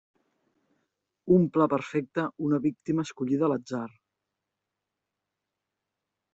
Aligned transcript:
Un 1.35 1.43
pla 1.57 1.67
perfecte, 1.73 2.25
una 2.49 2.61
víctima 2.65 3.07
escollida 3.09 3.47
a 3.49 3.53
l'atzar. 3.55 3.85